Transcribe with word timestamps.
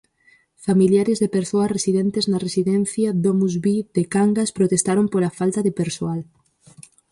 Familiares 0.67 1.17
de 1.19 1.33
persoas 1.37 1.73
residentes 1.77 2.25
na 2.31 2.39
residencia 2.47 3.09
DomusVi 3.25 3.75
de 3.95 4.03
Cangas 4.13 4.53
protestaron 4.57 5.05
pola 5.13 5.35
falta 5.39 5.59
de 5.67 5.75
persoal. 5.81 6.19